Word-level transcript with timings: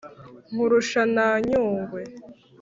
Nkurusha 0.53 1.01
na 1.15 1.27
Nyungwe, 1.47 2.01